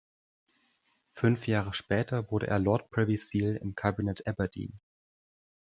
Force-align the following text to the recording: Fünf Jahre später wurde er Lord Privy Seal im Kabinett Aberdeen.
Fünf 1.13 1.45
Jahre 1.45 1.75
später 1.75 2.31
wurde 2.31 2.47
er 2.47 2.57
Lord 2.57 2.89
Privy 2.89 3.17
Seal 3.17 3.55
im 3.57 3.75
Kabinett 3.75 4.25
Aberdeen. 4.25 4.79